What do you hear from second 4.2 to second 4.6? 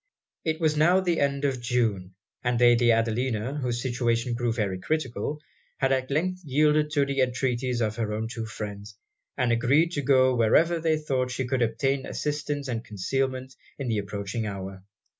grew